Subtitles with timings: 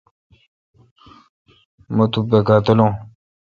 [1.95, 2.91] مہ تو بکا تلون۔